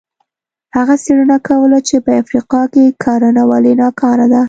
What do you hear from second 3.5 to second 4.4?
ولې ناکاره ده.